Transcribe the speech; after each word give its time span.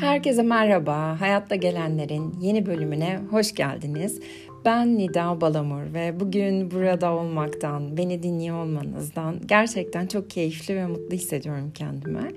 Herkese 0.00 0.42
merhaba. 0.42 1.20
Hayatta 1.20 1.54
gelenlerin 1.54 2.34
yeni 2.40 2.66
bölümüne 2.66 3.20
hoş 3.30 3.54
geldiniz. 3.54 4.20
Ben 4.68 4.98
Nida 4.98 5.40
Balamur 5.40 5.94
ve 5.94 6.20
bugün 6.20 6.70
burada 6.70 7.12
olmaktan, 7.12 7.96
beni 7.96 8.22
dinliyor 8.22 8.64
olmanızdan 8.64 9.36
gerçekten 9.46 10.06
çok 10.06 10.30
keyifli 10.30 10.76
ve 10.76 10.86
mutlu 10.86 11.16
hissediyorum 11.16 11.72
kendime. 11.74 12.32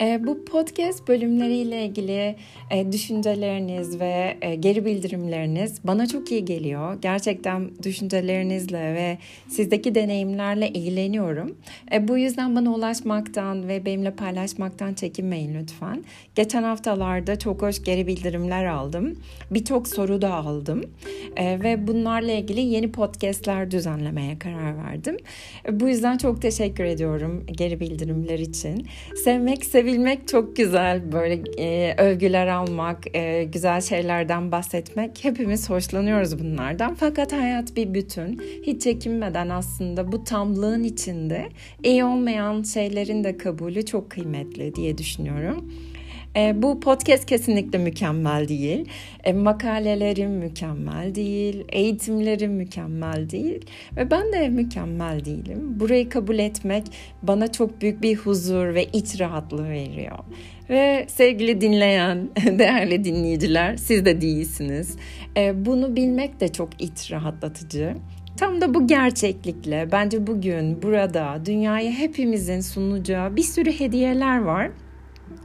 E, 0.00 0.26
bu 0.26 0.44
podcast 0.44 1.08
bölümleriyle 1.08 1.86
ilgili 1.86 2.36
e, 2.70 2.92
düşünceleriniz 2.92 4.00
ve 4.00 4.36
e, 4.42 4.54
geri 4.54 4.84
bildirimleriniz 4.84 5.80
bana 5.84 6.06
çok 6.06 6.32
iyi 6.32 6.44
geliyor. 6.44 6.98
Gerçekten 7.02 7.70
düşüncelerinizle 7.82 8.94
ve 8.94 9.18
sizdeki 9.48 9.94
deneyimlerle 9.94 10.68
ilgileniyorum. 10.68 11.56
E, 11.92 12.08
bu 12.08 12.18
yüzden 12.18 12.56
bana 12.56 12.74
ulaşmaktan 12.74 13.68
ve 13.68 13.86
benimle 13.86 14.10
paylaşmaktan 14.10 14.94
çekinmeyin 14.94 15.54
lütfen. 15.54 16.04
Geçen 16.34 16.62
haftalarda 16.62 17.38
çok 17.38 17.62
hoş 17.62 17.82
geri 17.82 18.06
bildirimler 18.06 18.64
aldım. 18.64 19.18
Birçok 19.50 19.88
soru 19.88 20.22
da 20.22 20.34
aldım. 20.34 20.84
E, 21.36 21.60
ve 21.62 21.86
bunlarla 21.86 22.32
ilgili 22.32 22.60
yeni 22.60 22.92
podcastler 22.92 23.70
düzenlemeye 23.70 24.38
karar 24.38 24.84
verdim. 24.84 25.16
Bu 25.70 25.88
yüzden 25.88 26.18
çok 26.18 26.42
teşekkür 26.42 26.84
ediyorum 26.84 27.46
geri 27.46 27.80
bildirimler 27.80 28.38
için. 28.38 28.86
Sevmek, 29.24 29.64
sevilmek 29.64 30.28
çok 30.28 30.56
güzel. 30.56 31.12
Böyle 31.12 31.42
e, 31.58 31.94
övgüler 31.98 32.46
almak, 32.46 33.16
e, 33.16 33.44
güzel 33.44 33.80
şeylerden 33.80 34.52
bahsetmek. 34.52 35.24
Hepimiz 35.24 35.70
hoşlanıyoruz 35.70 36.38
bunlardan. 36.38 36.94
Fakat 36.94 37.32
hayat 37.32 37.76
bir 37.76 37.94
bütün. 37.94 38.42
Hiç 38.62 38.82
çekinmeden 38.82 39.48
aslında 39.48 40.12
bu 40.12 40.24
tamlığın 40.24 40.84
içinde 40.84 41.48
iyi 41.84 42.04
olmayan 42.04 42.62
şeylerin 42.62 43.24
de 43.24 43.36
kabulü 43.36 43.84
çok 43.86 44.10
kıymetli 44.10 44.74
diye 44.74 44.98
düşünüyorum. 44.98 45.72
E, 46.36 46.62
bu 46.62 46.80
podcast 46.80 47.26
kesinlikle 47.26 47.78
mükemmel 47.78 48.48
değil. 48.48 48.88
E, 49.24 49.32
makalelerim 49.32 50.30
mükemmel 50.30 51.14
değil. 51.14 51.64
Eğitimlerim 51.68 52.52
mükemmel 52.52 53.30
değil. 53.30 53.60
Ve 53.96 54.10
ben 54.10 54.32
de 54.32 54.48
mükemmel 54.48 55.24
değilim. 55.24 55.80
Burayı 55.80 56.08
kabul 56.08 56.38
etmek 56.38 56.84
bana 57.22 57.52
çok 57.52 57.80
büyük 57.80 58.02
bir 58.02 58.16
huzur 58.16 58.74
ve 58.74 58.84
iç 58.84 59.20
rahatlığı 59.20 59.68
veriyor. 59.68 60.18
Ve 60.70 61.06
sevgili 61.08 61.60
dinleyen, 61.60 62.28
değerli 62.58 63.04
dinleyiciler 63.04 63.76
siz 63.76 64.04
de 64.04 64.20
değilsiniz. 64.20 64.96
E, 65.36 65.66
bunu 65.66 65.96
bilmek 65.96 66.40
de 66.40 66.48
çok 66.48 66.82
iç 66.82 67.12
rahatlatıcı. 67.12 67.94
Tam 68.36 68.60
da 68.60 68.74
bu 68.74 68.86
gerçeklikle 68.86 69.88
bence 69.92 70.26
bugün 70.26 70.82
burada 70.82 71.40
dünyaya 71.46 71.90
hepimizin 71.90 72.60
sunacağı 72.60 73.36
bir 73.36 73.42
sürü 73.42 73.72
hediyeler 73.72 74.38
var. 74.38 74.70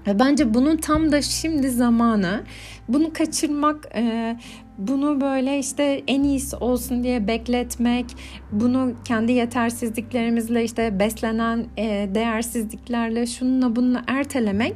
Ve 0.07 0.19
bence 0.19 0.53
bunun 0.53 0.77
tam 0.77 1.11
da 1.11 1.21
şimdi 1.21 1.69
zamanı. 1.69 2.43
Bunu 2.87 3.13
kaçırmak, 3.13 3.89
e, 3.95 4.37
bunu 4.77 5.21
böyle 5.21 5.59
işte 5.59 6.03
en 6.07 6.23
iyisi 6.23 6.55
olsun 6.55 7.03
diye 7.03 7.27
bekletmek, 7.27 8.05
bunu 8.51 8.93
kendi 9.05 9.31
yetersizliklerimizle 9.31 10.63
işte 10.63 10.99
beslenen 10.99 11.65
e, 11.77 12.09
değersizliklerle 12.15 13.25
şununla 13.25 13.75
bununla 13.75 14.03
ertelemek 14.07 14.73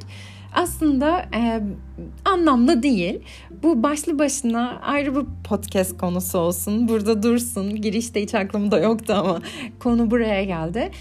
aslında 0.53 1.25
e, 1.35 1.61
anlamlı 2.25 2.83
değil. 2.83 3.19
Bu 3.63 3.83
başlı 3.83 4.19
başına 4.19 4.79
ayrı 4.81 5.15
bir 5.15 5.25
podcast 5.43 5.97
konusu 5.97 6.37
olsun. 6.37 6.87
Burada 6.87 7.23
dursun. 7.23 7.75
Girişte 7.75 8.21
hiç 8.21 8.35
aklımda 8.35 8.79
yoktu 8.79 9.13
ama 9.17 9.41
konu 9.79 10.11
buraya 10.11 10.43
geldi. 10.43 10.91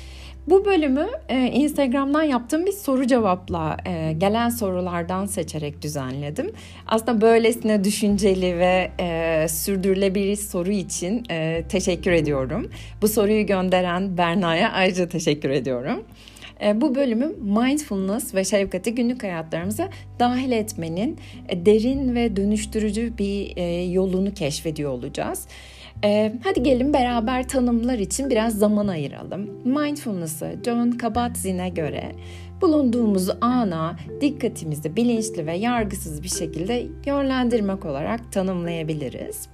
Bu 0.46 0.64
bölümü 0.64 1.06
e, 1.28 1.46
Instagram'dan 1.46 2.22
yaptığım 2.22 2.66
bir 2.66 2.72
soru 2.72 3.06
cevapla 3.06 3.76
e, 3.86 4.12
gelen 4.12 4.48
sorulardan 4.48 5.26
seçerek 5.26 5.82
düzenledim. 5.82 6.52
Aslında 6.86 7.20
böylesine 7.20 7.84
düşünceli 7.84 8.58
ve 8.58 8.90
e, 9.00 9.48
sürdürülebilir 9.48 10.36
soru 10.36 10.70
için 10.70 11.24
e, 11.30 11.64
teşekkür 11.68 12.10
ediyorum. 12.10 12.70
Bu 13.02 13.08
soruyu 13.08 13.46
gönderen 13.46 14.18
Berna'ya 14.18 14.72
ayrıca 14.72 15.08
teşekkür 15.08 15.50
ediyorum. 15.50 16.04
E, 16.64 16.80
bu 16.80 16.94
bölümü 16.94 17.26
mindfulness 17.26 18.34
ve 18.34 18.44
şefkati 18.44 18.94
günlük 18.94 19.22
hayatlarımıza 19.22 19.88
dahil 20.18 20.52
etmenin 20.52 21.18
e, 21.48 21.66
derin 21.66 22.14
ve 22.14 22.36
dönüştürücü 22.36 23.18
bir 23.18 23.56
e, 23.56 23.84
yolunu 23.84 24.34
keşfediyor 24.34 24.90
olacağız. 24.90 25.46
Ee, 26.04 26.32
hadi 26.44 26.62
gelin 26.62 26.92
beraber 26.92 27.48
tanımlar 27.48 27.98
için 27.98 28.30
biraz 28.30 28.58
zaman 28.58 28.88
ayıralım. 28.88 29.50
Mindfulness'ı 29.64 30.56
John 30.64 30.90
Kabat-Zinn'e 30.90 31.68
göre 31.68 32.12
bulunduğumuz 32.60 33.28
ana 33.40 33.96
dikkatimizi 34.20 34.96
bilinçli 34.96 35.46
ve 35.46 35.56
yargısız 35.56 36.22
bir 36.22 36.28
şekilde 36.28 36.86
yönlendirmek 37.06 37.84
olarak 37.84 38.32
tanımlayabiliriz. 38.32 39.48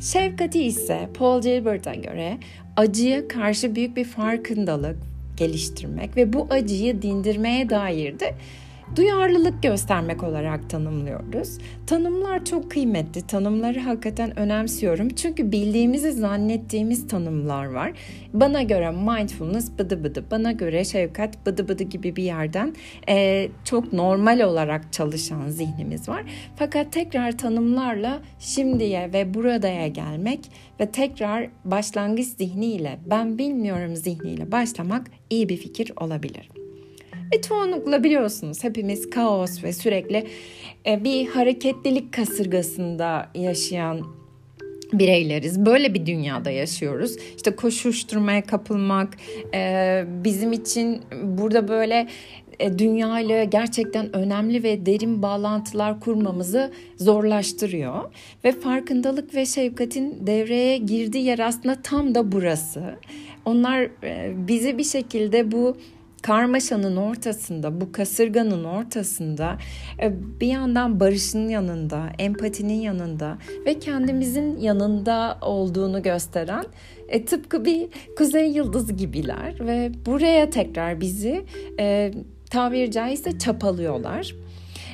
Şefkati 0.00 0.62
ise 0.62 1.08
Paul 1.18 1.42
Gilbert'a 1.42 1.94
göre 1.94 2.38
acıya 2.76 3.28
karşı 3.28 3.74
büyük 3.74 3.96
bir 3.96 4.04
farkındalık 4.04 4.96
geliştirmek 5.36 6.16
ve 6.16 6.32
bu 6.32 6.46
acıyı 6.50 7.02
dindirmeye 7.02 7.70
dair 7.70 8.20
de 8.20 8.34
duyarlılık 8.96 9.62
göstermek 9.62 10.22
olarak 10.22 10.70
tanımlıyoruz. 10.70 11.58
Tanımlar 11.86 12.44
çok 12.44 12.70
kıymetli. 12.70 13.26
Tanımları 13.26 13.80
hakikaten 13.80 14.38
önemsiyorum. 14.38 15.08
Çünkü 15.08 15.52
bildiğimizi 15.52 16.12
zannettiğimiz 16.12 17.08
tanımlar 17.08 17.66
var. 17.66 17.92
Bana 18.32 18.62
göre 18.62 18.90
mindfulness 18.90 19.70
bıdı 19.78 20.04
bıdı, 20.04 20.24
bana 20.30 20.52
göre 20.52 20.84
şefkat 20.84 21.46
bıdı 21.46 21.68
bıdı 21.68 21.82
gibi 21.82 22.16
bir 22.16 22.22
yerden 22.22 22.74
e, 23.08 23.48
çok 23.64 23.92
normal 23.92 24.40
olarak 24.40 24.92
çalışan 24.92 25.48
zihnimiz 25.48 26.08
var. 26.08 26.24
Fakat 26.56 26.92
tekrar 26.92 27.38
tanımlarla 27.38 28.22
şimdiye 28.38 29.12
ve 29.12 29.34
buradaya 29.34 29.88
gelmek 29.88 30.40
ve 30.80 30.90
tekrar 30.90 31.48
başlangıç 31.64 32.26
zihniyle 32.26 32.98
ben 33.10 33.38
bilmiyorum 33.38 33.96
zihniyle 33.96 34.52
başlamak 34.52 35.10
iyi 35.30 35.48
bir 35.48 35.56
fikir 35.56 35.92
olabilir. 35.96 36.65
Ve 37.32 37.40
çoğunlukla 37.42 38.04
biliyorsunuz 38.04 38.64
hepimiz 38.64 39.10
kaos 39.10 39.64
ve 39.64 39.72
sürekli 39.72 40.26
e, 40.86 41.04
bir 41.04 41.26
hareketlilik 41.26 42.12
kasırgasında 42.12 43.28
yaşayan 43.34 44.00
bireyleriz. 44.92 45.66
Böyle 45.66 45.94
bir 45.94 46.06
dünyada 46.06 46.50
yaşıyoruz. 46.50 47.16
İşte 47.36 47.56
koşuşturmaya 47.56 48.42
kapılmak 48.42 49.16
e, 49.54 50.04
bizim 50.24 50.52
için 50.52 51.02
burada 51.22 51.68
böyle 51.68 52.08
e, 52.60 52.78
dünya 52.78 53.20
ile 53.20 53.44
gerçekten 53.44 54.16
önemli 54.16 54.62
ve 54.62 54.86
derin 54.86 55.22
bağlantılar 55.22 56.00
kurmamızı 56.00 56.72
zorlaştırıyor. 56.96 58.14
Ve 58.44 58.52
farkındalık 58.52 59.34
ve 59.34 59.46
şefkatin 59.46 60.26
devreye 60.26 60.78
girdiği 60.78 61.24
yer 61.24 61.38
aslında 61.38 61.82
tam 61.82 62.14
da 62.14 62.32
burası. 62.32 62.82
Onlar 63.44 63.88
bizi 64.48 64.78
bir 64.78 64.84
şekilde 64.84 65.52
bu 65.52 65.76
karmaşanın 66.26 66.96
ortasında, 66.96 67.80
bu 67.80 67.92
kasırganın 67.92 68.64
ortasında 68.64 69.58
e, 70.02 70.12
bir 70.40 70.46
yandan 70.46 71.00
barışın 71.00 71.48
yanında, 71.48 72.08
empatinin 72.18 72.80
yanında 72.80 73.38
ve 73.66 73.78
kendimizin 73.78 74.56
yanında 74.56 75.38
olduğunu 75.42 76.02
gösteren 76.02 76.64
e, 77.08 77.24
tıpkı 77.24 77.64
bir 77.64 77.88
kuzey 78.18 78.50
yıldızı 78.50 78.92
gibiler 78.92 79.66
ve 79.66 79.90
buraya 80.06 80.50
tekrar 80.50 81.00
bizi 81.00 81.44
e, 81.80 82.12
tabiri 82.50 82.90
caizse 82.90 83.38
çapalıyorlar. 83.38 84.34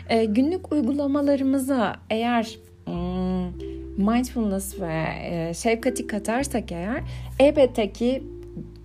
E, 0.09 0.25
günlük 0.25 0.73
uygulamalarımıza 0.73 1.97
eğer 2.11 2.59
hmm, 2.85 3.47
mindfulness 4.07 4.81
ve 4.81 5.05
e, 5.31 5.55
şefkati 5.55 6.07
katarsak 6.07 6.73
eğer 6.73 7.03
elbette 7.39 7.93
ki 7.93 8.23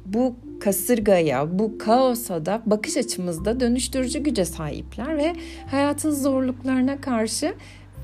bu 0.06 0.36
kasırgaya, 0.59 1.59
bu 1.59 1.77
kaosa 1.77 2.45
da 2.45 2.62
bakış 2.65 2.98
açımızda 2.98 3.59
dönüştürücü 3.59 4.19
güce 4.19 4.45
sahipler 4.45 5.18
ve 5.18 5.33
hayatın 5.71 6.12
zorluklarına 6.12 7.01
karşı 7.01 7.54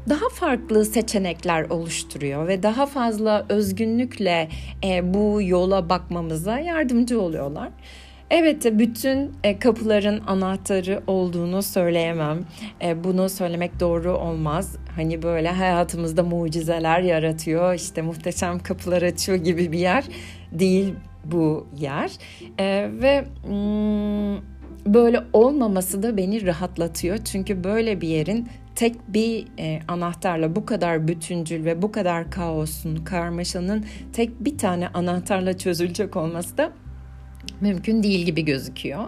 daha 0.10 0.30
farklı 0.30 0.86
seçenekler 0.86 1.70
oluşturuyor 1.70 2.48
ve 2.48 2.64
daha 2.64 2.86
fazla 2.86 3.46
özgünlükle 3.50 4.50
e, 4.84 5.14
bu 5.14 5.42
yola 5.42 5.90
bakmamıza 5.90 6.60
yardımcı 6.60 7.22
oluyorlar. 7.22 7.70
Evet 8.30 8.66
bütün 8.80 9.32
e, 9.44 9.60
kapıların 9.60 10.22
anahtarı 10.28 11.04
olduğunu 11.08 11.64
söyleyemem. 11.64 12.40
E, 12.82 13.04
bunu 13.04 13.30
söylemek 13.30 13.80
doğru 13.80 14.18
olmaz. 14.18 14.76
Hani 14.96 15.24
böyle 15.24 15.50
hayatımızda 15.50 16.24
mucizeler 16.24 17.00
yaratıyor, 17.00 17.74
işte 17.74 18.02
muhteşem 18.02 18.60
kapılar 18.60 19.02
açıyor 19.02 19.38
gibi 19.38 19.72
bir 19.72 19.80
yer 19.80 20.04
değil 20.52 20.94
bu 21.24 21.68
yer 21.80 22.12
e, 22.60 22.90
ve 23.02 23.26
mm, 23.48 24.38
böyle 24.94 25.24
olmaması 25.34 26.04
da 26.04 26.18
beni 26.18 26.46
rahatlatıyor 26.46 27.18
çünkü 27.18 27.64
böyle 27.64 28.02
bir 28.02 28.08
yerin 28.08 28.48
tek 28.76 28.96
bir 29.08 29.48
e, 29.60 29.80
anahtarla 29.88 30.56
bu 30.56 30.66
kadar 30.66 31.08
bütüncül 31.08 31.66
ve 31.66 31.82
bu 31.82 31.92
kadar 31.92 32.32
kaosun, 32.32 32.96
karmaşanın 32.96 33.86
tek 34.14 34.46
bir 34.46 34.58
tane 34.58 34.88
anahtarla 34.88 35.58
çözülecek 35.58 36.16
olması 36.16 36.58
da 36.58 36.72
mümkün 37.62 38.04
değil 38.04 38.26
gibi 38.26 38.46
gözüküyor. 38.46 39.08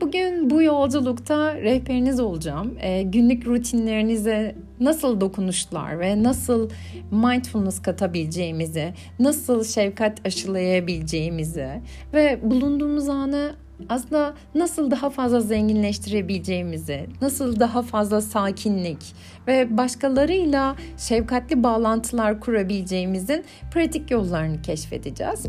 Bugün 0.00 0.50
bu 0.50 0.62
yolculukta 0.62 1.54
rehberiniz 1.54 2.20
olacağım. 2.20 2.74
E, 2.80 3.02
günlük 3.02 3.46
rutinlerinize 3.46 4.54
nasıl 4.80 5.20
dokunuşlar 5.20 6.00
ve 6.00 6.22
nasıl 6.22 6.70
mindfulness 7.10 7.82
katabileceğimizi, 7.82 8.94
nasıl 9.18 9.64
şefkat 9.64 10.26
aşılayabileceğimizi 10.26 11.68
ve 12.14 12.38
bulunduğumuz 12.42 13.08
anı 13.08 13.54
aslında 13.88 14.34
nasıl 14.54 14.90
daha 14.90 15.10
fazla 15.10 15.40
zenginleştirebileceğimizi, 15.40 17.06
nasıl 17.22 17.60
daha 17.60 17.82
fazla 17.82 18.20
sakinlik 18.20 19.14
ve 19.46 19.76
başkalarıyla 19.76 20.76
şefkatli 20.98 21.62
bağlantılar 21.62 22.40
kurabileceğimizin 22.40 23.44
pratik 23.72 24.10
yollarını 24.10 24.62
keşfedeceğiz. 24.62 25.46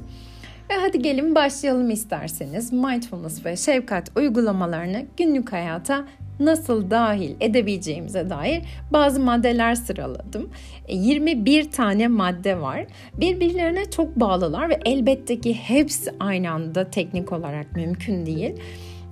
Ve 0.69 0.74
hadi 0.75 1.01
gelin 1.01 1.36
başlayalım 1.36 1.89
isterseniz. 1.89 2.74
Mindfulness 2.74 3.45
ve 3.45 3.57
şefkat 3.57 4.12
uygulamalarını 4.18 5.06
günlük 5.18 5.51
hayata 5.51 6.06
nasıl 6.39 6.92
dahil 6.92 7.36
edebileceğimize 7.39 8.30
dair 8.30 8.62
bazı 8.94 9.19
maddeler 9.19 9.75
sıraladım. 9.75 10.50
21 10.89 11.66
e, 11.66 11.69
tane 11.69 12.07
madde 12.07 12.62
var. 12.62 12.86
Birbirlerine 13.13 13.89
çok 13.89 14.19
bağlılar 14.19 14.69
ve 14.69 14.80
elbette 14.86 15.39
ki 15.39 15.54
hepsi 15.54 16.12
aynı 16.19 16.51
anda 16.51 16.89
teknik 16.89 17.31
olarak 17.31 17.75
mümkün 17.75 18.25
değil. 18.25 18.56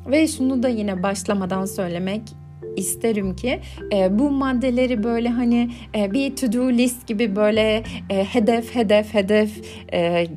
Ve 0.07 0.27
şunu 0.27 0.63
da 0.63 0.67
yine 0.67 1.03
başlamadan 1.03 1.65
söylemek 1.65 2.21
isterim 2.77 3.35
ki 3.35 3.59
e, 3.93 4.19
bu 4.19 4.31
maddeleri 4.31 5.03
böyle 5.03 5.29
hani 5.29 5.69
e, 5.95 6.11
bir 6.11 6.35
to 6.35 6.53
do 6.53 6.71
list 6.71 7.07
gibi 7.07 7.35
böyle 7.35 7.83
e, 8.09 8.23
hedef 8.23 8.75
hedef 8.75 9.13
hedef 9.13 9.51
e, 9.93 10.27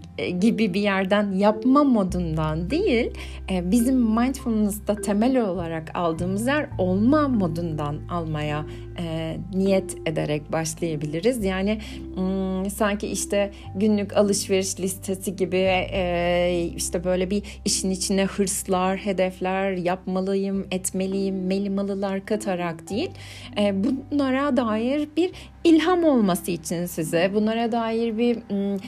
gibi 0.40 0.74
bir 0.74 0.80
yerden 0.80 1.32
yapma 1.32 1.84
modundan 1.84 2.70
değil 2.70 3.10
e, 3.50 3.70
bizim 3.70 3.96
mindfulness'ta 3.96 4.94
temel 4.94 5.40
olarak 5.40 5.90
aldığımız 5.94 6.46
yer 6.46 6.68
olma 6.78 7.28
modundan 7.28 7.98
almaya 8.10 8.66
e, 8.98 9.36
niyet 9.54 9.96
ederek 10.06 10.52
başlayabiliriz. 10.52 11.44
Yani 11.44 11.78
hmm, 12.14 12.70
sanki 12.70 13.06
işte 13.06 13.50
günlük 13.74 14.16
alışveriş 14.16 14.80
listesi 14.80 15.36
gibi 15.36 15.56
e, 15.92 16.70
işte 16.76 17.04
böyle 17.04 17.30
bir 17.30 17.42
işin 17.64 17.90
içine 17.90 18.24
hırslar, 18.24 18.96
hedefler 18.98 19.72
yapmalıyım, 19.72 20.66
etmeliyim, 20.70 21.46
melimalılar 21.46 22.26
katarak 22.30 22.90
değil. 22.90 23.10
E, 23.58 23.74
bunlara 23.84 24.56
dair 24.56 25.08
bir 25.16 25.30
ilham 25.64 26.04
olması 26.04 26.50
için 26.50 26.86
size 26.86 27.30
bunlara 27.34 27.72
dair 27.72 28.18
bir 28.18 28.38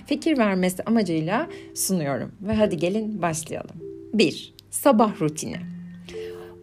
fikir 0.06 0.38
vermesi 0.38 0.82
amacıyla 0.82 1.48
sunuyorum. 1.74 2.32
Ve 2.40 2.54
hadi 2.54 2.76
gelin 2.76 3.22
başlayalım. 3.22 3.76
1. 4.14 4.54
Sabah 4.70 5.20
rutini 5.20 5.56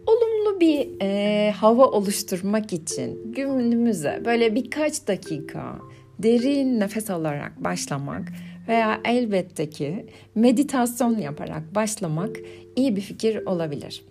olumlu 0.06 0.60
bir 0.60 0.88
e, 1.02 1.50
hava 1.50 1.86
oluşturmak 1.86 2.72
için 2.72 3.32
günümüze 3.32 4.22
böyle 4.24 4.54
birkaç 4.54 5.08
dakika 5.08 5.78
derin 6.18 6.80
nefes 6.80 7.10
alarak 7.10 7.64
başlamak 7.64 8.28
veya 8.68 9.00
elbette 9.04 9.70
ki 9.70 10.06
meditasyon 10.34 11.18
yaparak 11.18 11.74
başlamak 11.74 12.36
iyi 12.76 12.96
bir 12.96 13.00
fikir 13.00 13.46
olabilir. 13.46 14.04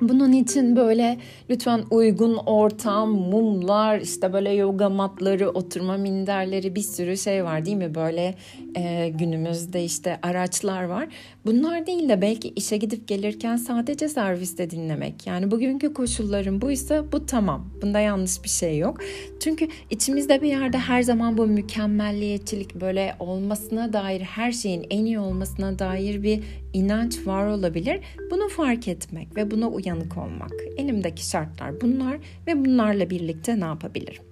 Bunun 0.00 0.32
için 0.32 0.76
böyle 0.76 1.18
lütfen 1.50 1.84
uygun 1.90 2.34
ortam, 2.34 3.10
mumlar, 3.10 3.98
işte 4.00 4.32
böyle 4.32 4.50
yoga 4.50 4.88
matları, 4.88 5.50
oturma 5.50 5.96
minderleri 5.96 6.74
bir 6.74 6.80
sürü 6.80 7.16
şey 7.16 7.44
var 7.44 7.64
değil 7.64 7.76
mi? 7.76 7.94
Böyle 7.94 8.34
e, 8.76 9.08
günümüzde 9.08 9.84
işte 9.84 10.18
araçlar 10.22 10.82
var. 10.82 11.08
Bunlar 11.46 11.86
değil 11.86 12.08
de 12.08 12.22
belki 12.22 12.48
işe 12.48 12.76
gidip 12.76 13.08
gelirken 13.08 13.56
sadece 13.56 14.08
serviste 14.08 14.70
dinlemek. 14.70 15.26
Yani 15.26 15.50
bugünkü 15.50 15.94
koşulların 15.94 16.60
buysa 16.60 17.12
bu 17.12 17.26
tamam. 17.26 17.66
Bunda 17.82 18.00
yanlış 18.00 18.44
bir 18.44 18.48
şey 18.48 18.78
yok. 18.78 18.98
Çünkü 19.40 19.68
içimizde 19.90 20.42
bir 20.42 20.48
yerde 20.48 20.78
her 20.78 21.02
zaman 21.02 21.38
bu 21.38 21.46
mükemmelliyetçilik 21.46 22.74
böyle 22.74 23.14
olmasına 23.18 23.92
dair 23.92 24.20
her 24.20 24.52
şeyin 24.52 24.86
en 24.90 25.04
iyi 25.04 25.18
olmasına 25.18 25.78
dair 25.78 26.22
bir 26.22 26.42
inanç 26.76 27.26
var 27.26 27.46
olabilir. 27.46 28.00
Bunu 28.30 28.48
fark 28.48 28.88
etmek 28.88 29.36
ve 29.36 29.50
buna 29.50 29.68
uyanık 29.68 30.16
olmak. 30.16 30.52
Elimdeki 30.76 31.26
şartlar 31.26 31.80
bunlar 31.80 32.18
ve 32.46 32.64
bunlarla 32.64 33.10
birlikte 33.10 33.60
ne 33.60 33.64
yapabilirim? 33.64 34.22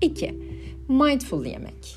2. 0.00 0.34
Mindful 0.88 1.44
yemek. 1.44 1.96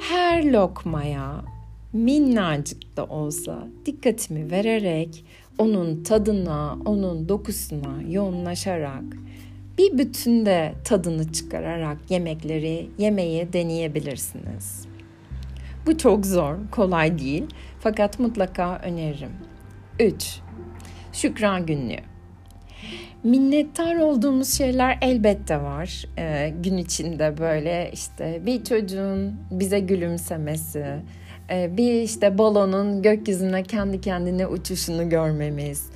Her 0.00 0.52
lokmaya 0.52 1.44
minnacık 1.92 2.96
da 2.96 3.04
olsa 3.06 3.68
dikkatimi 3.86 4.50
vererek 4.50 5.24
onun 5.58 6.02
tadına, 6.02 6.78
onun 6.84 7.28
dokusuna 7.28 8.02
yoğunlaşarak 8.08 9.04
bir 9.78 9.98
bütünde 9.98 10.74
tadını 10.84 11.32
çıkararak 11.32 11.98
yemekleri 12.08 12.88
yemeyi 12.98 13.52
deneyebilirsiniz. 13.52 14.87
Bu 15.88 15.98
çok 15.98 16.26
zor, 16.26 16.54
kolay 16.70 17.18
değil 17.18 17.44
fakat 17.80 18.18
mutlaka 18.18 18.78
öneririm. 18.78 19.32
3. 20.00 20.40
Şükran 21.12 21.66
günlüğü. 21.66 22.00
Minnettar 23.24 23.96
olduğumuz 23.96 24.58
şeyler 24.58 24.98
elbette 25.02 25.62
var. 25.62 26.04
Ee, 26.18 26.54
gün 26.62 26.76
içinde 26.76 27.38
böyle 27.38 27.90
işte 27.92 28.42
bir 28.46 28.64
çocuğun 28.64 29.36
bize 29.50 29.80
gülümsemesi, 29.80 30.86
e, 31.50 31.76
bir 31.76 32.02
işte 32.02 32.38
balonun 32.38 33.02
gökyüzüne 33.02 33.62
kendi 33.62 34.00
kendine 34.00 34.46
uçuşunu 34.46 35.08
görmemiz, 35.08 35.90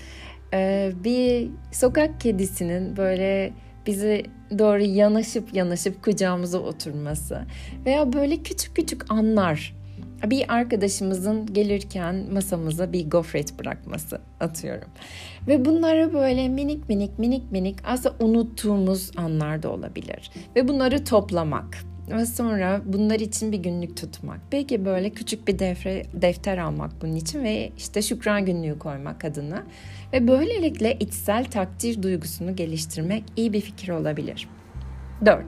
e, 0.55 0.93
bir 1.05 1.51
sokak 1.73 2.21
kedisinin 2.21 2.97
böyle 2.97 3.53
bizi 3.87 4.23
doğru 4.59 4.83
yanaşıp 4.83 5.55
yanaşıp 5.55 6.03
kucağımıza 6.05 6.59
oturması 6.59 7.43
veya 7.87 8.13
böyle 8.13 8.37
küçük 8.37 8.77
küçük 8.77 9.13
anlar 9.13 9.82
bir 10.31 10.55
arkadaşımızın 10.55 11.47
gelirken 11.47 12.27
masamıza 12.33 12.93
bir 12.93 13.11
gofret 13.11 13.59
bırakması 13.59 14.21
atıyorum. 14.41 14.89
Ve 15.49 15.65
bunları 15.65 16.13
böyle 16.13 16.49
minik 16.49 16.89
minik 16.89 17.19
minik 17.19 17.53
minik 17.53 17.77
aslında 17.85 18.15
unuttuğumuz 18.21 19.11
anlar 19.17 19.63
da 19.63 19.71
olabilir. 19.71 20.31
Ve 20.57 20.69
bunları 20.69 21.05
toplamak 21.05 21.79
ve 22.11 22.27
sonra 22.27 22.81
bunlar 22.85 23.21
için 23.21 23.53
bir 23.53 23.59
günlük 23.59 23.97
tutmak. 23.97 24.41
Belki 24.53 24.85
böyle 24.85 25.11
küçük 25.11 25.49
bir 25.49 25.59
defre, 25.59 26.03
defter 26.13 26.59
almak 26.59 27.03
bunun 27.03 27.17
için 27.17 27.45
ve 27.45 27.73
işte 27.77 28.03
şükran 28.03 28.47
günlüğü 28.47 28.79
koymak 28.79 29.25
adına. 29.25 29.63
Ve 30.13 30.29
böylelikle 30.29 30.97
içsel 31.01 31.45
takdir 31.45 32.03
duygusunu 32.03 32.57
geliştirmek 32.57 33.25
iyi 33.37 33.53
bir 33.53 33.61
fikir 33.61 33.89
olabilir. 33.89 34.49
4. 35.27 35.45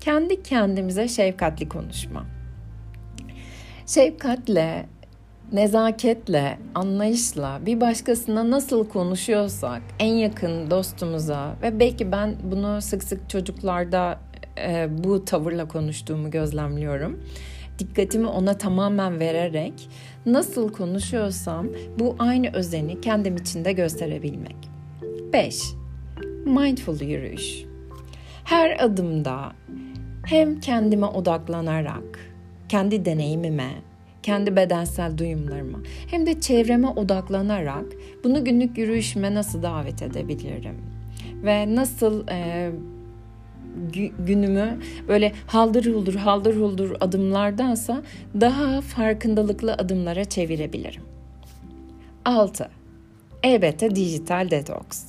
Kendi 0.00 0.42
kendimize 0.42 1.08
şefkatli 1.08 1.68
konuşma. 1.68 2.26
Şefkatle, 3.94 4.86
nezaketle, 5.52 6.58
anlayışla 6.74 7.60
bir 7.66 7.80
başkasına 7.80 8.50
nasıl 8.50 8.88
konuşuyorsak 8.88 9.82
en 9.98 10.14
yakın 10.14 10.70
dostumuza 10.70 11.56
ve 11.62 11.80
belki 11.80 12.12
ben 12.12 12.36
bunu 12.42 12.82
sık 12.82 13.04
sık 13.04 13.30
çocuklarda 13.30 14.20
e, 14.58 14.88
bu 15.04 15.24
tavırla 15.24 15.68
konuştuğumu 15.68 16.30
gözlemliyorum. 16.30 17.20
Dikkatimi 17.78 18.26
ona 18.26 18.58
tamamen 18.58 19.20
vererek 19.20 19.88
nasıl 20.26 20.72
konuşuyorsam 20.72 21.66
bu 21.98 22.16
aynı 22.18 22.50
özeni 22.52 23.00
kendim 23.00 23.36
içinde 23.36 23.72
gösterebilmek. 23.72 24.56
5. 25.32 25.62
Mindful 26.46 27.00
yürüyüş. 27.00 27.64
Her 28.44 28.84
adımda 28.84 29.52
hem 30.26 30.60
kendime 30.60 31.06
odaklanarak 31.06 32.31
kendi 32.72 33.04
deneyimime, 33.04 33.70
kendi 34.22 34.56
bedensel 34.56 35.18
duyumlarıma 35.18 35.78
hem 36.06 36.26
de 36.26 36.40
çevreme 36.40 36.88
odaklanarak 36.88 37.84
bunu 38.24 38.44
günlük 38.44 38.78
yürüyüşüme 38.78 39.34
nasıl 39.34 39.62
davet 39.62 40.02
edebilirim? 40.02 40.76
Ve 41.42 41.74
nasıl 41.74 42.28
e, 42.28 42.70
günümü 44.26 44.78
böyle 45.08 45.32
haldır 45.46 45.94
huldur 45.94 46.14
haldır 46.14 46.56
huldur 46.56 46.96
adımlardansa 47.00 48.02
daha 48.40 48.80
farkındalıklı 48.80 49.74
adımlara 49.74 50.24
çevirebilirim. 50.24 51.02
6. 52.24 52.70
Elbette 53.42 53.96
dijital 53.96 54.50
detoks. 54.50 55.04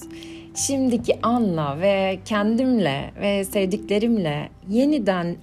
Şimdiki 0.55 1.19
anla 1.21 1.81
ve 1.81 2.19
kendimle 2.25 3.11
ve 3.21 3.43
sevdiklerimle 3.43 4.49
yeniden 4.69 5.35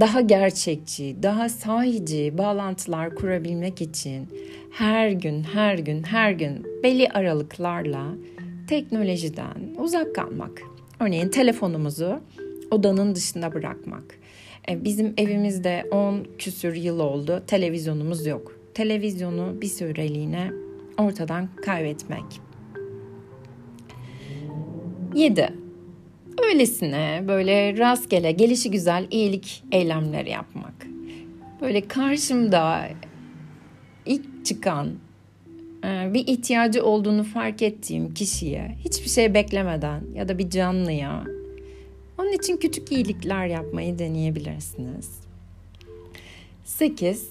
daha 0.00 0.20
gerçekçi, 0.20 1.16
daha 1.22 1.48
sahici 1.48 2.38
bağlantılar 2.38 3.14
kurabilmek 3.14 3.82
için 3.82 4.28
her 4.70 5.10
gün, 5.10 5.42
her 5.42 5.78
gün, 5.78 6.02
her 6.02 6.30
gün 6.32 6.66
belli 6.82 7.08
aralıklarla 7.08 8.06
teknolojiden 8.66 9.74
uzak 9.78 10.14
kalmak. 10.14 10.62
Örneğin 11.00 11.28
telefonumuzu 11.28 12.20
odanın 12.70 13.14
dışında 13.14 13.54
bırakmak. 13.54 14.18
E, 14.68 14.84
bizim 14.84 15.14
evimizde 15.16 15.84
10 15.90 16.26
küsür 16.38 16.74
yıl 16.74 16.98
oldu. 16.98 17.42
Televizyonumuz 17.46 18.26
yok. 18.26 18.58
Televizyonu 18.74 19.60
bir 19.60 19.66
süreliğine 19.66 20.50
ortadan 20.98 21.48
kaybetmek. 21.64 22.24
7. 25.14 25.48
Öylesine 26.46 27.24
böyle 27.28 27.78
rastgele 27.78 28.32
gelişi 28.32 28.70
güzel 28.70 29.06
iyilik 29.10 29.64
eylemleri 29.72 30.30
yapmak. 30.30 30.86
Böyle 31.60 31.88
karşımda 31.88 32.88
ilk 34.06 34.46
çıkan 34.46 34.92
e, 35.84 36.14
bir 36.14 36.26
ihtiyacı 36.26 36.84
olduğunu 36.84 37.24
fark 37.24 37.62
ettiğim 37.62 38.14
kişiye 38.14 38.76
hiçbir 38.84 39.08
şey 39.08 39.34
beklemeden 39.34 40.02
ya 40.14 40.28
da 40.28 40.38
bir 40.38 40.50
canlıya 40.50 41.24
onun 42.18 42.32
için 42.32 42.56
küçük 42.56 42.92
iyilikler 42.92 43.46
yapmayı 43.46 43.98
deneyebilirsiniz. 43.98 45.20
8. 46.64 47.28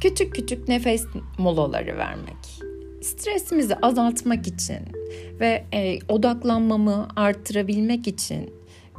Küçük 0.00 0.34
küçük 0.34 0.68
nefes 0.68 1.04
molaları 1.38 1.98
vermek. 1.98 2.73
Stresimizi 3.04 3.76
azaltmak 3.76 4.46
için 4.46 4.78
ve 5.40 5.64
e, 5.74 5.98
odaklanmamı 6.08 7.08
arttırabilmek 7.16 8.06
için 8.06 8.50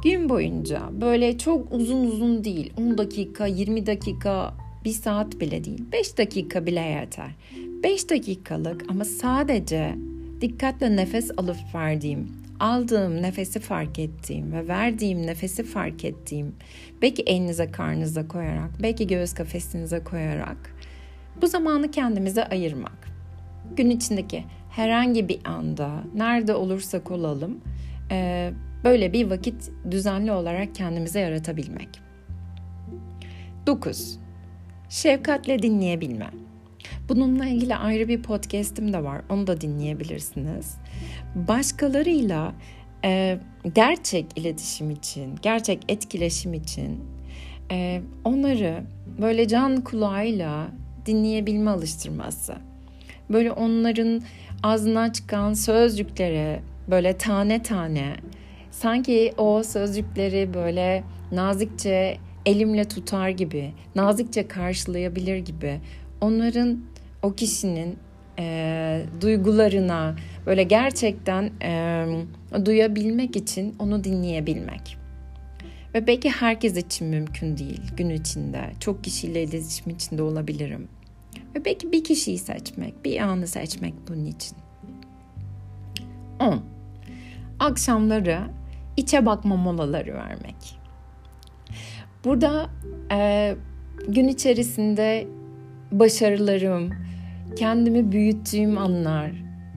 gün 0.04 0.28
boyunca 0.28 0.82
böyle 1.00 1.38
çok 1.38 1.72
uzun 1.72 2.06
uzun 2.06 2.44
değil 2.44 2.72
10 2.76 2.98
dakika 2.98 3.46
20 3.46 3.86
dakika 3.86 4.54
bir 4.84 4.92
saat 4.92 5.40
bile 5.40 5.64
değil 5.64 5.84
5 5.92 6.18
dakika 6.18 6.66
bile 6.66 6.80
yeter. 6.80 7.30
5 7.82 8.10
dakikalık 8.10 8.84
ama 8.88 9.04
sadece 9.04 9.94
dikkatle 10.40 10.96
nefes 10.96 11.30
alıp 11.36 11.56
verdiğim 11.74 12.28
aldığım 12.60 13.22
nefesi 13.22 13.60
fark 13.60 13.98
ettiğim 13.98 14.52
ve 14.52 14.68
verdiğim 14.68 15.26
nefesi 15.26 15.62
fark 15.62 16.04
ettiğim 16.04 16.54
belki 17.02 17.22
elinize 17.22 17.70
karnınıza 17.70 18.28
koyarak 18.28 18.70
belki 18.82 19.06
göğüs 19.06 19.34
kafesinize 19.34 20.04
koyarak 20.04 20.74
bu 21.42 21.46
zamanı 21.46 21.90
kendimize 21.90 22.44
ayırmak 22.44 23.05
gün 23.76 23.90
içindeki 23.90 24.44
herhangi 24.70 25.28
bir 25.28 25.40
anda 25.44 25.90
nerede 26.14 26.54
olursak 26.54 27.10
olalım 27.10 27.60
e, 28.10 28.50
böyle 28.84 29.12
bir 29.12 29.30
vakit 29.30 29.70
düzenli 29.90 30.32
olarak 30.32 30.74
kendimize 30.74 31.20
yaratabilmek. 31.20 31.88
9. 33.66 34.18
Şefkatle 34.88 35.62
dinleyebilme. 35.62 36.30
Bununla 37.08 37.46
ilgili 37.46 37.76
ayrı 37.76 38.08
bir 38.08 38.22
podcast'im 38.22 38.92
de 38.92 39.04
var. 39.04 39.22
Onu 39.30 39.46
da 39.46 39.60
dinleyebilirsiniz. 39.60 40.76
Başkalarıyla 41.34 42.54
e, 43.04 43.38
gerçek 43.74 44.26
iletişim 44.36 44.90
için, 44.90 45.36
gerçek 45.42 45.82
etkileşim 45.88 46.54
için 46.54 47.04
e, 47.70 48.02
onları 48.24 48.82
böyle 49.20 49.48
can 49.48 49.80
kulağıyla 49.80 50.68
dinleyebilme 51.06 51.70
alıştırması. 51.70 52.54
Böyle 53.30 53.52
onların 53.52 54.22
ağzından 54.62 55.10
çıkan 55.10 55.54
sözcüklere 55.54 56.60
böyle 56.90 57.18
tane 57.18 57.62
tane 57.62 58.16
sanki 58.70 59.32
o 59.38 59.62
sözcükleri 59.62 60.54
böyle 60.54 61.04
nazikçe 61.32 62.18
elimle 62.46 62.84
tutar 62.84 63.28
gibi, 63.28 63.72
nazikçe 63.94 64.48
karşılayabilir 64.48 65.36
gibi 65.36 65.80
onların 66.20 66.80
o 67.22 67.32
kişinin 67.32 67.98
e, 68.38 69.02
duygularına 69.20 70.16
böyle 70.46 70.62
gerçekten 70.62 71.50
e, 71.62 72.06
duyabilmek 72.64 73.36
için 73.36 73.74
onu 73.78 74.04
dinleyebilmek. 74.04 74.96
Ve 75.94 76.06
belki 76.06 76.30
herkes 76.30 76.76
için 76.76 77.08
mümkün 77.08 77.56
değil 77.56 77.80
gün 77.96 78.10
içinde. 78.10 78.60
Çok 78.80 79.04
kişiyle 79.04 79.42
iletişim 79.42 79.92
içinde 79.92 80.22
olabilirim. 80.22 80.88
Ve 81.56 81.64
belki 81.64 81.92
bir 81.92 82.04
kişiyi 82.04 82.38
seçmek, 82.38 83.04
bir 83.04 83.20
anı 83.20 83.46
seçmek 83.46 83.94
bunun 84.08 84.24
için. 84.26 84.56
10. 86.40 86.60
Akşamları 87.60 88.38
içe 88.96 89.26
bakma 89.26 89.56
molaları 89.56 90.14
vermek. 90.14 90.78
Burada 92.24 92.70
e, 93.12 93.54
gün 94.08 94.28
içerisinde 94.28 95.26
başarılarım, 95.92 96.90
kendimi 97.56 98.12
büyüttüğüm 98.12 98.78
anlar, 98.78 99.30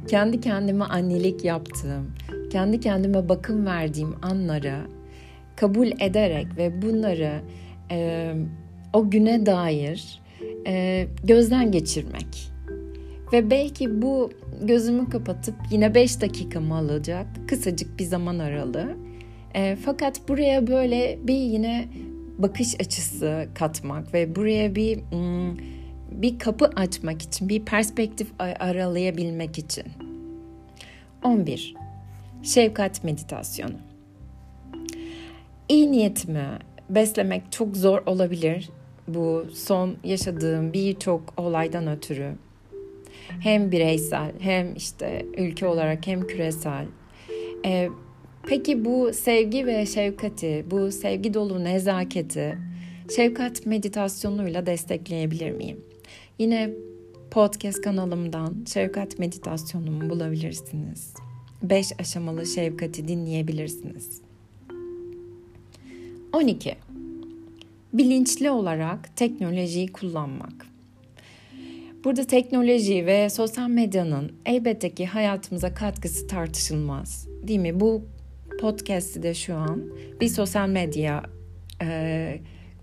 kendi 0.08 0.42
kendime 0.42 0.86
annelik 0.86 1.46
yaptığım, 1.46 2.16
kendi 2.52 2.80
kendime 2.80 3.30
bakım 3.30 3.66
verdiğim 3.66 4.16
anları 4.22 4.76
kabul 5.56 5.88
ederek 6.00 6.48
ve 6.58 6.82
bunları 6.82 7.42
e, 7.92 8.34
o 8.94 9.10
güne 9.10 9.46
dair 9.46 10.20
e, 10.68 11.08
gözden 11.24 11.72
geçirmek. 11.72 12.52
Ve 13.34 13.50
belki 13.50 14.02
bu 14.02 14.32
gözümü 14.62 15.10
kapatıp 15.10 15.56
yine 15.72 15.96
5 15.96 16.22
dakikamı 16.22 16.76
alacak 16.76 17.28
kısacık 17.48 18.00
bir 18.00 18.04
zaman 18.04 18.40
aralığı. 18.40 18.98
E, 19.56 19.78
fakat 19.86 20.30
buraya 20.30 20.68
böyle 20.68 21.20
bir 21.24 21.36
yine 21.36 21.88
bakış 22.38 22.76
açısı 22.80 23.48
katmak 23.56 24.14
ve 24.14 24.36
buraya 24.36 24.76
bir 24.76 24.98
hmm, 24.98 25.58
bir 26.12 26.40
kapı 26.40 26.66
açmak 26.66 27.22
için, 27.22 27.50
bir 27.50 27.66
perspektif 27.66 28.28
aralayabilmek 28.40 29.58
için. 29.58 29.84
11. 31.24 31.76
Şefkat 32.44 33.04
meditasyonu. 33.04 33.76
İyi 35.70 35.92
niyetimi 35.92 36.48
beslemek 36.90 37.52
çok 37.52 37.78
zor 37.78 38.02
olabilir 38.06 38.70
bu 39.14 39.46
son 39.54 39.96
yaşadığım 40.04 40.74
birçok 40.74 41.34
olaydan 41.38 41.88
ötürü. 41.88 42.32
Hem 43.40 43.72
bireysel 43.72 44.32
hem 44.40 44.76
işte 44.76 45.26
ülke 45.38 45.68
olarak 45.68 46.08
hem 46.08 46.28
küresel. 46.28 46.86
Ee, 47.66 47.90
peki 48.48 48.86
bu 48.86 49.14
sevgi 49.14 49.66
ve 49.66 49.86
şefkati, 49.86 50.66
bu 50.72 50.92
sevgi 50.92 51.34
dolu 51.34 51.64
nezaketi 51.64 52.58
şefkat 53.16 53.66
meditasyonuyla 53.66 54.66
destekleyebilir 54.66 55.52
miyim? 55.52 55.80
Yine 56.40 56.70
podcast 57.32 57.82
kanalımdan 57.82 58.66
şefkat 58.74 59.20
meditasyonumu 59.20 60.10
bulabilirsiniz. 60.10 61.14
5 61.64 61.92
aşamalı 62.00 62.46
şefkati 62.46 63.08
dinleyebilirsiniz. 63.08 64.22
12. 66.34 66.76
Bilinçli 67.94 68.52
olarak 68.52 69.18
teknolojiyi 69.18 69.88
kullanmak. 69.88 70.66
Burada 72.04 72.24
teknoloji 72.24 73.06
ve 73.06 73.30
sosyal 73.30 73.70
medyanın 73.70 74.32
elbette 74.46 74.90
ki 74.94 75.06
hayatımıza 75.06 75.74
katkısı 75.74 76.28
tartışılmaz. 76.28 77.28
Değil 77.44 77.60
mi? 77.60 77.80
Bu 77.80 78.02
podcast'i 78.62 79.24
de 79.24 79.34
şu 79.34 79.56
an 79.56 79.84
bir 80.22 80.28
sosyal 80.28 80.70
medya 80.70 81.24
e, 81.82 82.40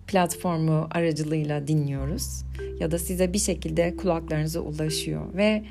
platformu 0.07 0.89
aracılığıyla 0.91 1.67
dinliyoruz 1.67 2.45
ya 2.81 2.91
da 2.91 2.99
size 2.99 3.33
bir 3.33 3.39
şekilde 3.39 3.97
kulaklarınıza 3.97 4.61
ulaşıyor 4.61 5.35
ve 5.35 5.65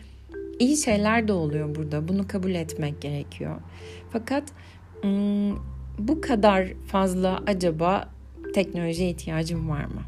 iyi 0.60 0.78
şeyler 0.78 1.28
de 1.28 1.34
oluyor 1.34 1.76
burada. 1.76 2.08
Bunu 2.08 2.28
kabul 2.28 2.52
etmek 2.52 3.02
gerekiyor. 3.02 3.56
Fakat 4.10 4.44
bu 6.00 6.22
kadar 6.22 6.68
fazla 6.88 7.44
acaba 7.48 8.15
teknolojiye 8.56 9.10
ihtiyacım 9.10 9.70
var 9.70 9.86
mı? 9.86 10.02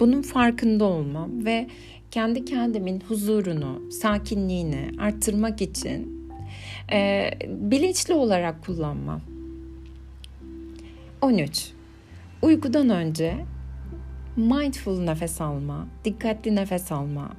Bunun 0.00 0.22
farkında 0.22 0.84
olmam 0.84 1.44
ve 1.44 1.66
kendi 2.10 2.44
kendimin 2.44 3.02
huzurunu, 3.08 3.90
sakinliğini 3.90 4.90
arttırmak 4.98 5.62
için 5.62 6.30
e, 6.92 7.30
bilinçli 7.48 8.14
olarak 8.14 8.64
kullanmam. 8.64 9.20
13. 11.20 11.72
Uykudan 12.42 12.90
önce 12.90 13.36
mindful 14.36 15.00
nefes 15.00 15.40
alma, 15.40 15.86
dikkatli 16.04 16.54
nefes 16.54 16.92
alma, 16.92 17.32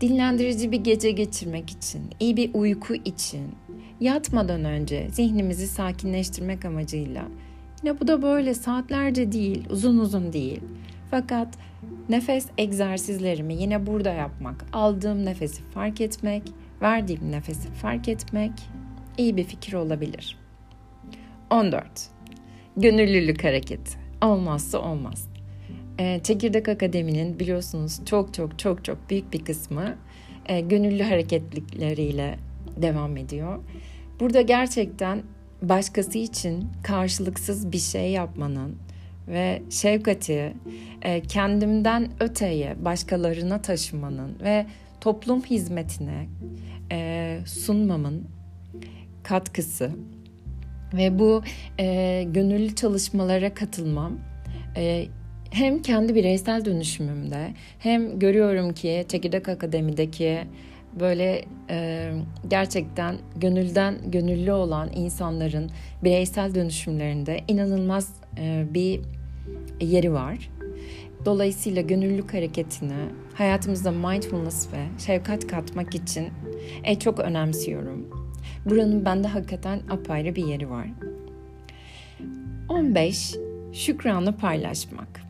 dinlendirici 0.00 0.72
bir 0.72 0.80
gece 0.80 1.10
geçirmek 1.10 1.70
için, 1.70 2.02
iyi 2.20 2.36
bir 2.36 2.50
uyku 2.54 2.94
için, 2.94 3.54
yatmadan 4.00 4.64
önce 4.64 5.08
zihnimizi 5.10 5.66
sakinleştirmek 5.66 6.64
amacıyla. 6.64 7.24
Yine 7.84 8.00
bu 8.00 8.08
da 8.08 8.22
böyle 8.22 8.54
saatlerce 8.54 9.32
değil, 9.32 9.64
uzun 9.70 9.98
uzun 9.98 10.32
değil. 10.32 10.60
Fakat 11.10 11.48
nefes 12.08 12.46
egzersizlerimi 12.58 13.54
yine 13.54 13.86
burada 13.86 14.12
yapmak, 14.12 14.66
aldığım 14.72 15.24
nefesi 15.24 15.62
fark 15.62 16.00
etmek, 16.00 16.42
verdiğim 16.82 17.32
nefesi 17.32 17.68
fark 17.68 18.08
etmek 18.08 18.52
iyi 19.18 19.36
bir 19.36 19.44
fikir 19.44 19.72
olabilir. 19.72 20.38
14. 21.50 21.84
Gönüllülük 22.76 23.44
hareketi. 23.44 23.98
Olmazsa 24.22 24.78
olmaz. 24.78 25.28
E, 25.98 26.20
Çekirdek 26.22 26.68
Akademi'nin 26.68 27.40
biliyorsunuz 27.40 28.00
çok 28.04 28.34
çok 28.34 28.58
çok 28.58 28.84
çok 28.84 29.10
büyük 29.10 29.32
bir 29.32 29.44
kısmı 29.44 29.96
e, 30.46 30.60
gönüllü 30.60 31.02
hareketlilikleriyle 31.02 32.38
devam 32.76 33.16
ediyor. 33.16 33.58
Burada 34.20 34.40
gerçekten 34.40 35.22
başkası 35.68 36.18
için 36.18 36.68
karşılıksız 36.82 37.72
bir 37.72 37.78
şey 37.78 38.10
yapmanın 38.10 38.76
ve 39.28 39.62
şefkati 39.70 40.52
e, 41.02 41.20
kendimden 41.20 42.10
öteye 42.20 42.84
başkalarına 42.84 43.62
taşımanın 43.62 44.36
ve 44.40 44.66
toplum 45.00 45.42
hizmetine 45.42 46.26
e, 46.92 47.38
sunmamın 47.46 48.28
katkısı. 49.22 49.90
Ve 50.94 51.18
bu 51.18 51.42
e, 51.80 52.24
gönüllü 52.28 52.74
çalışmalara 52.74 53.54
katılmam 53.54 54.18
hem 55.50 55.82
kendi 55.82 56.14
bireysel 56.14 56.64
dönüşümümde 56.64 57.54
hem 57.78 58.18
görüyorum 58.18 58.74
ki 58.74 59.04
Çekirdek 59.08 59.48
Akademi'deki 59.48 60.38
böyle 61.00 61.44
e, 61.70 62.10
gerçekten 62.48 63.16
gönülden 63.36 64.10
gönüllü 64.10 64.52
olan 64.52 64.90
insanların 64.94 65.70
bireysel 66.04 66.54
dönüşümlerinde 66.54 67.40
inanılmaz 67.48 68.12
e, 68.38 68.66
bir 68.70 69.00
yeri 69.80 70.12
var. 70.12 70.50
Dolayısıyla 71.24 71.82
gönüllülük 71.82 72.34
hareketini 72.34 73.08
hayatımızda 73.34 73.90
mindfulness 73.90 74.72
ve 74.72 75.00
şefkat 75.06 75.46
katmak 75.46 75.94
için 75.94 76.28
e, 76.84 76.98
çok 76.98 77.20
önemsiyorum. 77.20 78.08
Buranın 78.66 79.04
bende 79.04 79.28
hakikaten 79.28 79.80
apayrı 79.90 80.34
bir 80.34 80.46
yeri 80.46 80.70
var. 80.70 80.86
15. 82.68 83.34
Şükranı 83.72 84.36
paylaşmak. 84.36 85.20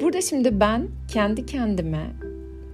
Burada 0.00 0.20
şimdi 0.20 0.60
ben 0.60 0.88
kendi 1.08 1.46
kendime 1.46 2.06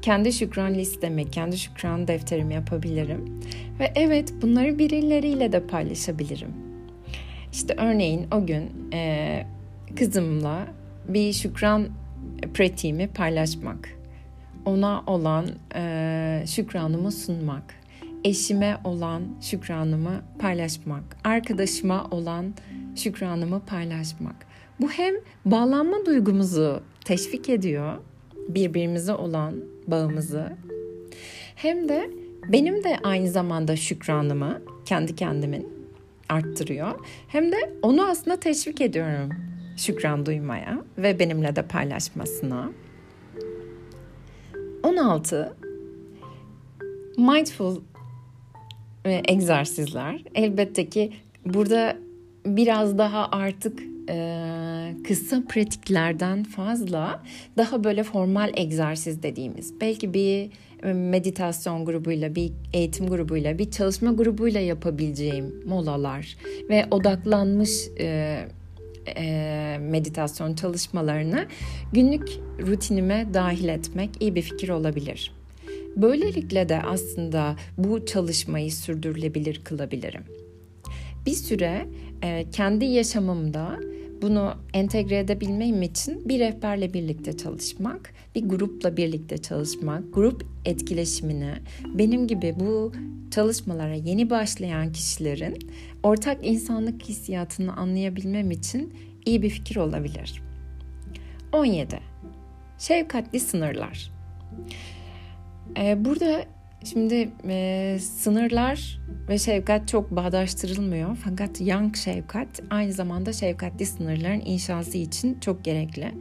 kendi 0.04 0.32
şükran 0.32 0.74
listemi, 0.74 1.30
kendi 1.30 1.58
şükran 1.58 2.08
defterimi 2.08 2.54
yapabilirim. 2.54 3.40
Ve 3.80 3.92
evet 3.94 4.32
bunları 4.42 4.78
birileriyle 4.78 5.52
de 5.52 5.66
paylaşabilirim. 5.66 6.50
İşte 7.52 7.74
örneğin 7.78 8.26
o 8.32 8.46
gün 8.46 8.70
e, 8.92 9.46
kızımla 9.96 10.66
bir 11.08 11.32
şükran 11.32 11.88
pratiğimi 12.54 13.08
paylaşmak. 13.08 13.88
Ona 14.64 15.02
olan 15.06 15.46
e, 15.74 16.44
şükranımı 16.46 17.12
sunmak. 17.12 17.74
Eşime 18.24 18.76
olan 18.84 19.22
şükranımı 19.40 20.22
paylaşmak. 20.38 21.02
Arkadaşıma 21.24 22.06
olan 22.10 22.54
şükranımı 22.96 23.60
paylaşmak. 23.60 24.46
Bu 24.80 24.90
hem 24.90 25.14
bağlanma 25.44 26.06
duygumuzu 26.06 26.82
teşvik 27.04 27.48
ediyor 27.48 27.98
birbirimize 28.48 29.14
olan 29.14 29.54
bağımızı 29.86 30.52
hem 31.54 31.88
de 31.88 32.10
benim 32.52 32.84
de 32.84 32.96
aynı 33.02 33.28
zamanda 33.28 33.76
şükranımı 33.76 34.62
kendi 34.84 35.16
kendimin 35.16 35.68
arttırıyor. 36.28 37.06
Hem 37.28 37.52
de 37.52 37.56
onu 37.82 38.08
aslında 38.08 38.36
teşvik 38.36 38.80
ediyorum 38.80 39.30
şükran 39.76 40.26
duymaya 40.26 40.82
ve 40.98 41.18
benimle 41.18 41.56
de 41.56 41.62
paylaşmasına. 41.62 42.70
16. 44.82 45.56
Mindful 47.18 47.80
egzersizler. 49.04 50.24
Elbette 50.34 50.88
ki 50.88 51.12
burada 51.44 51.96
biraz 52.46 52.98
daha 52.98 53.28
artık 53.30 53.93
e, 54.08 54.96
kısa 55.08 55.42
pratiklerden 55.48 56.44
fazla 56.44 57.22
daha 57.56 57.84
böyle 57.84 58.02
formal 58.02 58.52
egzersiz 58.56 59.22
dediğimiz 59.22 59.80
belki 59.80 60.14
bir 60.14 60.50
meditasyon 60.92 61.84
grubuyla, 61.84 62.34
bir 62.34 62.52
eğitim 62.72 63.06
grubuyla, 63.08 63.58
bir 63.58 63.70
çalışma 63.70 64.12
grubuyla 64.12 64.60
yapabileceğim 64.60 65.54
molalar 65.66 66.36
ve 66.70 66.86
odaklanmış 66.90 67.70
e, 67.98 68.38
e, 69.16 69.78
meditasyon 69.80 70.54
çalışmalarını 70.54 71.46
günlük 71.92 72.28
rutinime 72.66 73.26
dahil 73.34 73.68
etmek 73.68 74.10
iyi 74.20 74.34
bir 74.34 74.42
fikir 74.42 74.68
olabilir. 74.68 75.32
Böylelikle 75.96 76.68
de 76.68 76.82
aslında 76.82 77.56
bu 77.78 78.06
çalışmayı 78.06 78.72
sürdürülebilir 78.72 79.60
kılabilirim. 79.64 80.22
Bir 81.26 81.32
süre 81.32 81.86
e, 82.22 82.50
kendi 82.50 82.84
yaşamımda 82.84 83.78
bunu 84.24 84.54
entegre 84.74 85.18
edebilmem 85.18 85.82
için 85.82 86.28
bir 86.28 86.38
rehberle 86.40 86.94
birlikte 86.94 87.36
çalışmak, 87.36 88.14
bir 88.34 88.48
grupla 88.48 88.96
birlikte 88.96 89.38
çalışmak, 89.38 90.14
grup 90.14 90.46
etkileşimini 90.64 91.52
benim 91.94 92.26
gibi 92.26 92.54
bu 92.60 92.92
çalışmalara 93.30 93.94
yeni 93.94 94.30
başlayan 94.30 94.92
kişilerin 94.92 95.58
ortak 96.02 96.46
insanlık 96.46 97.02
hissiyatını 97.02 97.76
anlayabilmem 97.76 98.50
için 98.50 98.94
iyi 99.26 99.42
bir 99.42 99.50
fikir 99.50 99.76
olabilir. 99.76 100.42
17. 101.52 102.00
Şefkatli 102.78 103.40
sınırlar. 103.40 104.12
Ee, 105.78 106.04
burada 106.04 106.44
şimdi 106.86 107.30
e, 107.48 107.98
sınırlar 108.00 109.00
ve 109.28 109.38
şefkat 109.38 109.88
çok 109.88 110.10
bağdaştırılmıyor. 110.10 111.16
Fakat 111.16 111.60
young 111.60 111.96
şefkat 111.96 112.62
aynı 112.70 112.92
zamanda 112.92 113.32
şefkatli 113.32 113.86
sınırların 113.86 114.42
inşası 114.44 114.98
için 114.98 115.40
çok 115.40 115.64
gerekli. 115.64 116.14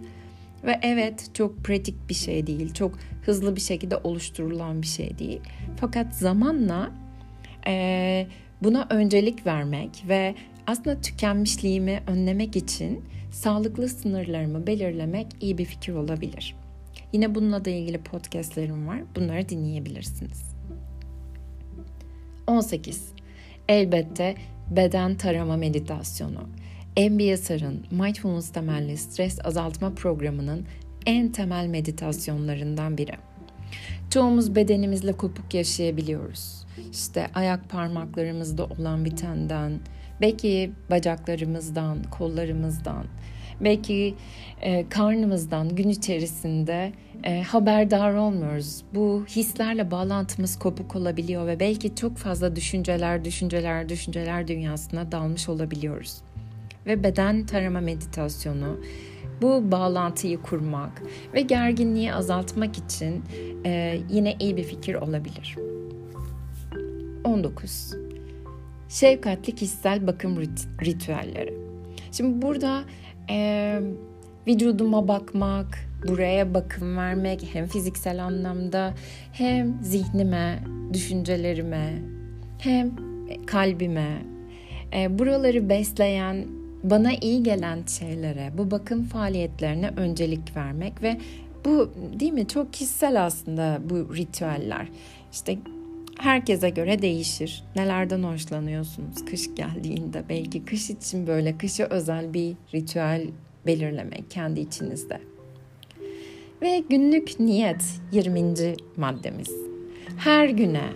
Ve 0.64 0.80
evet 0.82 1.30
çok 1.34 1.64
pratik 1.64 2.10
bir 2.10 2.14
şey 2.14 2.48
değil, 2.48 2.74
çok 2.74 3.00
hızlı 3.26 3.56
bir 3.56 3.62
şekilde 3.62 3.98
oluşturulan 3.98 4.82
bir 4.82 4.88
şey 4.88 5.20
değil. 5.20 5.42
Fakat 5.78 6.16
zamanla 6.16 6.92
e, 7.68 8.28
buna 8.64 8.88
öncelik 8.90 9.46
vermek 9.46 10.04
ve 10.10 10.36
aslında 10.68 11.02
tükenmişliğimi 11.02 12.00
önlemek 12.08 12.56
için 12.56 13.04
sağlıklı 13.32 13.90
sınırlarımı 13.90 14.68
belirlemek 14.68 15.28
iyi 15.42 15.58
bir 15.58 15.66
fikir 15.66 15.94
olabilir. 15.94 16.56
Yine 17.14 17.36
bununla 17.36 17.66
da 17.66 17.70
ilgili 17.70 17.98
podcastlerim 17.98 18.88
var. 18.88 19.02
Bunları 19.16 19.50
dinleyebilirsiniz. 19.50 20.53
18. 22.48 23.14
Elbette 23.68 24.36
beden 24.72 25.16
tarama 25.16 25.58
meditasyonu. 25.58 26.50
MBSR'ın 26.98 27.86
Mindfulness 27.92 28.50
temelli 28.50 28.98
stres 28.98 29.46
azaltma 29.46 29.96
programının 29.96 30.66
en 31.06 31.32
temel 31.32 31.68
meditasyonlarından 31.68 32.98
biri. 32.98 33.14
Çoğumuz 34.10 34.56
bedenimizle 34.56 35.14
kopuk 35.14 35.54
yaşayabiliyoruz. 35.54 36.66
İşte 36.92 37.28
ayak 37.36 37.70
parmaklarımızda 37.70 38.66
olan 38.66 39.06
bitenden, 39.06 39.80
belki 40.22 40.72
bacaklarımızdan, 40.92 42.04
kollarımızdan, 42.04 43.06
belki 43.64 44.16
e, 44.62 44.90
karnımızdan 44.90 45.76
gün 45.76 45.90
içerisinde 45.90 46.94
e, 47.24 47.42
haberdar 47.42 48.14
olmuyoruz. 48.14 48.82
Bu 48.96 49.26
hislerle 49.30 49.92
bağlantımız 49.92 50.60
kopuk 50.60 50.96
olabiliyor 50.96 51.48
ve 51.48 51.60
belki 51.60 51.96
çok 51.96 52.18
fazla 52.18 52.56
düşünceler, 52.56 53.26
düşünceler, 53.26 53.90
düşünceler 53.90 54.48
dünyasına 54.48 55.12
dalmış 55.12 55.50
olabiliyoruz. 55.50 56.22
Ve 56.86 57.04
beden 57.04 57.46
tarama 57.46 57.82
meditasyonu 57.82 58.80
bu 59.42 59.72
bağlantıyı 59.72 60.42
kurmak 60.42 61.04
ve 61.34 61.42
gerginliği 61.42 62.14
azaltmak 62.14 62.78
için 62.78 63.24
e, 63.66 64.00
yine 64.10 64.36
iyi 64.40 64.58
bir 64.58 64.64
fikir 64.64 64.96
olabilir. 64.96 65.56
19. 67.24 67.96
Şefkatli 68.90 69.56
kişisel 69.56 70.08
bakım 70.08 70.38
rit- 70.42 70.86
ritüelleri. 70.86 71.54
Şimdi 72.12 72.42
burada 72.42 72.84
e, 73.30 73.80
vücuduma 74.48 75.08
bakmak, 75.08 75.80
buraya 76.08 76.54
bakım 76.54 76.98
vermek 76.98 77.50
hem 77.54 77.68
fiziksel 77.68 78.24
anlamda 78.24 78.94
hem 79.34 79.78
zihnime, 79.82 80.60
düşüncelerime 80.94 81.94
hem 82.60 82.92
kalbime 83.46 84.18
e, 84.94 85.20
buraları 85.20 85.70
besleyen 85.70 86.46
bana 86.84 87.12
iyi 87.22 87.44
gelen 87.44 87.80
şeylere, 87.86 88.52
bu 88.58 88.72
bakım 88.72 89.04
faaliyetlerine 89.04 89.92
öncelik 89.98 90.56
vermek 90.56 91.04
ve 91.04 91.18
bu 91.66 91.92
değil 92.20 92.34
mi 92.34 92.48
çok 92.48 92.74
kişisel 92.74 93.26
aslında 93.26 93.80
bu 93.90 94.16
ritüeller. 94.16 94.88
İşte 95.32 95.58
herkese 96.24 96.70
göre 96.70 97.02
değişir. 97.02 97.64
Nelerden 97.76 98.24
hoşlanıyorsunuz 98.24 99.26
kış 99.26 99.56
geldiğinde? 99.56 100.24
Belki 100.30 100.66
kış 100.66 100.90
için 100.90 101.28
böyle 101.28 101.58
kışa 101.58 101.86
özel 101.86 102.34
bir 102.34 102.56
ritüel 102.74 103.28
belirlemek 103.66 104.32
kendi 104.32 104.60
içinizde. 104.60 105.20
Ve 106.62 106.84
günlük 106.90 107.40
niyet 107.40 107.84
20. 108.12 108.54
maddemiz. 108.98 109.52
Her 110.18 110.50
güne, 110.50 110.90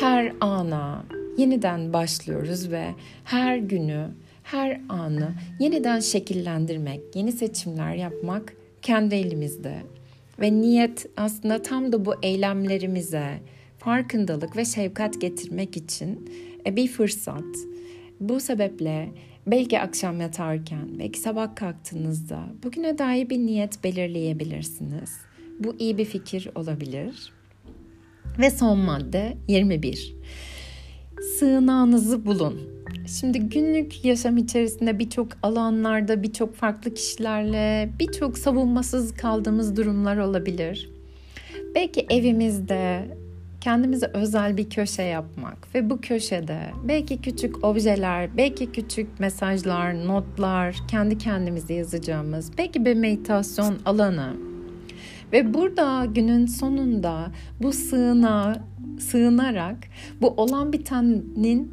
her 0.00 0.32
ana 0.40 1.04
yeniden 1.38 1.92
başlıyoruz 1.92 2.70
ve 2.70 2.86
her 3.24 3.56
günü, 3.56 4.08
her 4.42 4.80
anı 4.88 5.34
yeniden 5.60 6.00
şekillendirmek, 6.00 7.00
yeni 7.14 7.32
seçimler 7.32 7.94
yapmak 7.94 8.52
kendi 8.82 9.14
elimizde. 9.14 9.82
Ve 10.40 10.52
niyet 10.52 11.06
aslında 11.16 11.62
tam 11.62 11.92
da 11.92 12.04
bu 12.04 12.14
eylemlerimize, 12.22 13.40
farkındalık 13.86 14.56
ve 14.56 14.64
şefkat 14.64 15.20
getirmek 15.20 15.76
için 15.76 16.30
e, 16.66 16.76
bir 16.76 16.88
fırsat. 16.88 17.44
Bu 18.20 18.40
sebeple 18.40 19.08
belki 19.46 19.80
akşam 19.80 20.20
yatarken, 20.20 20.98
belki 20.98 21.20
sabah 21.20 21.56
kalktığınızda 21.56 22.44
bugüne 22.62 22.98
dair 22.98 23.30
bir 23.30 23.38
niyet 23.38 23.84
belirleyebilirsiniz. 23.84 25.10
Bu 25.58 25.76
iyi 25.78 25.98
bir 25.98 26.04
fikir 26.04 26.48
olabilir. 26.54 27.32
Ve 28.38 28.50
son 28.50 28.78
madde 28.78 29.36
21. 29.48 30.16
Sığınağınızı 31.38 32.26
bulun. 32.26 32.60
Şimdi 33.20 33.40
günlük 33.40 34.04
yaşam 34.04 34.36
içerisinde 34.36 34.98
birçok 34.98 35.28
alanlarda, 35.42 36.22
birçok 36.22 36.54
farklı 36.54 36.94
kişilerle, 36.94 37.90
birçok 38.00 38.38
savunmasız 38.38 39.14
kaldığımız 39.14 39.76
durumlar 39.76 40.16
olabilir. 40.16 40.90
Belki 41.74 42.06
evimizde 42.10 43.06
kendimize 43.66 44.10
özel 44.14 44.56
bir 44.56 44.70
köşe 44.70 45.02
yapmak 45.02 45.74
ve 45.74 45.90
bu 45.90 46.00
köşede 46.00 46.60
belki 46.88 47.20
küçük 47.20 47.64
objeler, 47.64 48.36
belki 48.36 48.72
küçük 48.72 49.20
mesajlar, 49.20 50.06
notlar, 50.06 50.76
kendi 50.88 51.18
kendimize 51.18 51.74
yazacağımız, 51.74 52.58
belki 52.58 52.84
bir 52.84 52.94
meditasyon 52.94 53.78
alanı. 53.84 54.36
Ve 55.32 55.54
burada 55.54 56.04
günün 56.04 56.46
sonunda 56.46 57.26
bu 57.62 57.72
sığına 57.72 58.64
sığınarak 59.00 59.76
bu 60.20 60.28
olan 60.28 60.72
bitenin 60.72 61.72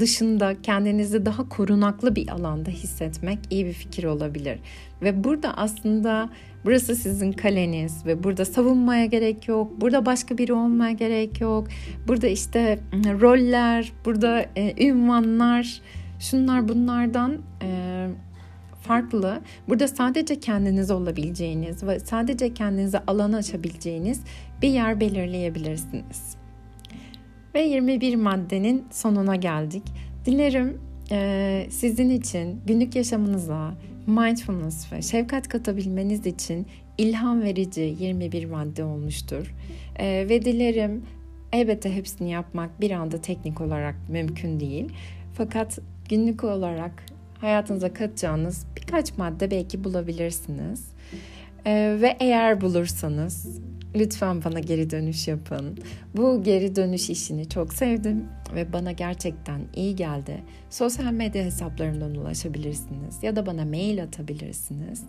dışında 0.00 0.62
kendinizi 0.62 1.26
daha 1.26 1.48
korunaklı 1.48 2.16
bir 2.16 2.28
alanda 2.28 2.70
hissetmek 2.70 3.38
iyi 3.50 3.66
bir 3.66 3.72
fikir 3.72 4.04
olabilir. 4.04 4.58
Ve 5.02 5.24
burada 5.24 5.56
aslında 5.56 6.30
burası 6.64 6.96
sizin 6.96 7.32
kaleniz 7.32 8.06
ve 8.06 8.24
burada 8.24 8.44
savunmaya 8.44 9.06
gerek 9.06 9.48
yok. 9.48 9.80
Burada 9.80 10.06
başka 10.06 10.38
biri 10.38 10.52
olmaya 10.52 10.92
gerek 10.92 11.40
yok. 11.40 11.68
Burada 12.08 12.28
işte 12.28 12.78
roller, 12.94 13.92
burada 14.04 14.46
e, 14.56 14.86
ünvanlar, 14.86 15.80
şunlar 16.20 16.68
bunlardan 16.68 17.38
e, 17.62 18.08
farklı. 18.82 19.40
Burada 19.68 19.88
sadece 19.88 20.40
kendiniz 20.40 20.90
olabileceğiniz 20.90 21.82
ve 21.82 22.00
sadece 22.00 22.54
kendinize 22.54 22.98
alan 23.06 23.32
açabileceğiniz 23.32 24.20
bir 24.62 24.68
yer 24.68 25.00
belirleyebilirsiniz. 25.00 26.37
Ve 27.54 27.62
21 27.62 28.14
maddenin 28.14 28.86
sonuna 28.90 29.36
geldik. 29.36 29.82
Dilerim 30.24 30.80
e, 31.10 31.66
sizin 31.70 32.10
için 32.10 32.60
günlük 32.66 32.96
yaşamınıza 32.96 33.74
mindfulness 34.06 34.92
ve 34.92 35.02
şefkat 35.02 35.48
katabilmeniz 35.48 36.26
için 36.26 36.66
ilham 36.98 37.42
verici 37.42 37.96
21 38.00 38.44
madde 38.44 38.84
olmuştur. 38.84 39.54
E, 39.96 40.26
ve 40.28 40.44
dilerim 40.44 41.02
elbette 41.52 41.94
hepsini 41.94 42.30
yapmak 42.30 42.80
bir 42.80 42.90
anda 42.90 43.20
teknik 43.20 43.60
olarak 43.60 43.94
mümkün 44.08 44.60
değil. 44.60 44.92
Fakat 45.34 45.78
günlük 46.08 46.44
olarak 46.44 47.04
hayatınıza 47.40 47.92
katacağınız 47.92 48.66
birkaç 48.76 49.18
madde 49.18 49.50
belki 49.50 49.84
bulabilirsiniz. 49.84 50.88
Ee, 51.66 51.98
ve 52.00 52.16
eğer 52.20 52.60
bulursanız 52.60 53.60
lütfen 53.94 54.44
bana 54.44 54.60
geri 54.60 54.90
dönüş 54.90 55.28
yapın. 55.28 55.78
Bu 56.16 56.42
geri 56.42 56.76
dönüş 56.76 57.10
işini 57.10 57.48
çok 57.48 57.74
sevdim 57.74 58.24
ve 58.54 58.72
bana 58.72 58.92
gerçekten 58.92 59.60
iyi 59.76 59.96
geldi. 59.96 60.42
Sosyal 60.70 61.12
medya 61.12 61.44
hesaplarımdan 61.44 62.14
ulaşabilirsiniz 62.14 63.22
ya 63.22 63.36
da 63.36 63.46
bana 63.46 63.64
mail 63.64 64.02
atabilirsiniz. 64.02 65.02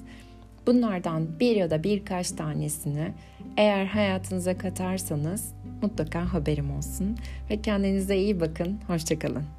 Bunlardan 0.68 1.40
bir 1.40 1.56
ya 1.56 1.70
da 1.70 1.84
birkaç 1.84 2.32
tanesini 2.32 3.14
eğer 3.58 3.86
hayatınıza 3.86 4.58
katarsanız 4.58 5.54
mutlaka 5.82 6.34
haberim 6.34 6.72
olsun 6.78 7.18
ve 7.50 7.62
kendinize 7.62 8.18
iyi 8.18 8.40
bakın. 8.40 8.80
Hoşçakalın. 8.88 9.59